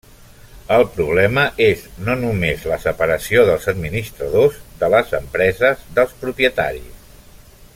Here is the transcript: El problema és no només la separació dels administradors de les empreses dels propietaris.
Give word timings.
El 0.75 0.85
problema 0.93 1.41
és 1.65 1.83
no 2.07 2.15
només 2.21 2.65
la 2.71 2.79
separació 2.85 3.43
dels 3.51 3.67
administradors 3.73 4.57
de 4.81 4.89
les 4.95 5.13
empreses 5.19 5.85
dels 5.99 6.17
propietaris. 6.25 7.07